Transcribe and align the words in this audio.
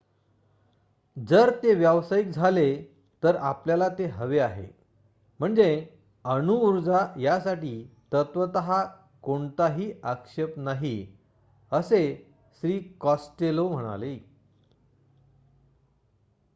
""जर 1.17 1.49
ते 1.63 1.73
व्यावसायिक 1.73 2.29
झाले 2.29 2.65
तर 3.23 3.35
आपल्याला 3.35 3.89
ते 3.89 4.05
हवे 4.05 4.39
आहे. 4.39 4.67
म्हणजे 5.39 5.85
अणुऊर्जा 6.25 7.05
यासाठी 7.17 7.73
तत्वत: 8.13 8.57
कोणताही 9.21 9.91
आक्षेप 10.03 10.53
नाही" 10.57 10.95
असे 11.71 12.01
श्री. 12.63 12.79
कॉस्टेलो 12.99 13.69
म्हणाले. 13.69 14.17